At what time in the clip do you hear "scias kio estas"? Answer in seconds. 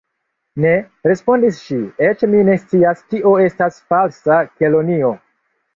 2.65-3.79